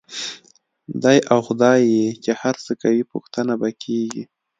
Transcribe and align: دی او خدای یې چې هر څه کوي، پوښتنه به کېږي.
دی 1.03 1.17
او 1.31 1.39
خدای 1.47 1.79
یې 1.95 2.05
چې 2.23 2.31
هر 2.41 2.55
څه 2.65 2.73
کوي، 2.81 3.03
پوښتنه 3.13 3.53
به 3.61 3.69
کېږي. 3.83 4.23